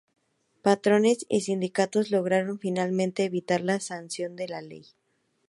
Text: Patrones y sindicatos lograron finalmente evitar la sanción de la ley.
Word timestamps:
Patrones 0.63 1.27
y 1.29 1.41
sindicatos 1.41 2.09
lograron 2.09 2.57
finalmente 2.57 3.23
evitar 3.23 3.61
la 3.61 3.79
sanción 3.79 4.35
de 4.35 4.47
la 4.47 4.59
ley. 4.63 4.83